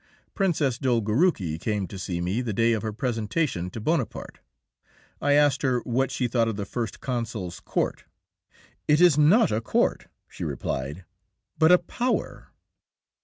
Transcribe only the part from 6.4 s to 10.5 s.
of the First Consul's court. "It is not a court," she